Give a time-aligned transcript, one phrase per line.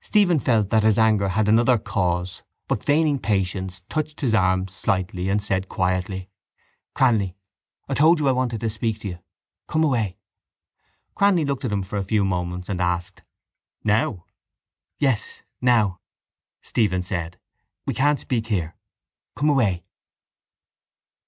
[0.00, 5.28] Stephen felt that his anger had another cause but, feigning patience, touched his arm slightly
[5.28, 6.30] and said quietly:
[6.94, 7.34] —Cranly,
[7.88, 9.18] I told you I wanted to speak to you.
[9.66, 10.16] Come away.
[11.16, 13.24] Cranly looked at him for a few moments and asked:
[13.82, 14.26] —Now?
[15.00, 15.98] —Yes, now,
[16.62, 17.40] Stephen said.
[17.84, 18.76] We can't speak here.
[19.34, 19.82] Come away.